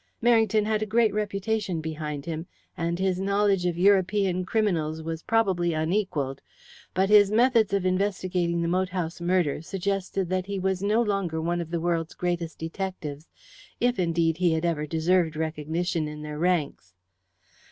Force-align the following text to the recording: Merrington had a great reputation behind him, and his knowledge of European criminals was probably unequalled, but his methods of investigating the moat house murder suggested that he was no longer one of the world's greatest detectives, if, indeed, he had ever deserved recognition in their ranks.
Merrington 0.19 0.65
had 0.65 0.81
a 0.81 0.87
great 0.87 1.13
reputation 1.13 1.79
behind 1.79 2.25
him, 2.25 2.47
and 2.75 2.97
his 2.97 3.19
knowledge 3.21 3.67
of 3.67 3.77
European 3.77 4.45
criminals 4.45 5.03
was 5.03 5.21
probably 5.21 5.73
unequalled, 5.73 6.41
but 6.95 7.09
his 7.09 7.29
methods 7.29 7.71
of 7.71 7.85
investigating 7.85 8.63
the 8.63 8.67
moat 8.67 8.89
house 8.89 9.21
murder 9.21 9.61
suggested 9.61 10.27
that 10.29 10.47
he 10.47 10.57
was 10.57 10.81
no 10.81 11.03
longer 11.03 11.39
one 11.39 11.61
of 11.61 11.69
the 11.69 11.79
world's 11.79 12.15
greatest 12.15 12.57
detectives, 12.57 13.29
if, 13.79 13.99
indeed, 13.99 14.37
he 14.37 14.53
had 14.53 14.65
ever 14.65 14.87
deserved 14.87 15.35
recognition 15.35 16.07
in 16.07 16.23
their 16.23 16.39
ranks. 16.39 16.95